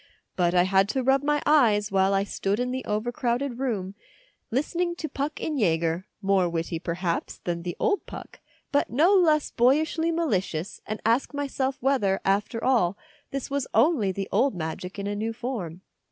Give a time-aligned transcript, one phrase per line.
[0.35, 3.93] But I had to rub my eyes while I stood in the overcrowded room,
[4.49, 8.39] listening to Puck in Jaeger, more witty, perhaps, than the old Puck,
[8.71, 12.97] but no less boyishly malicious, and ask myself whether, after all,
[13.29, 15.81] this was only the old magic in a new form.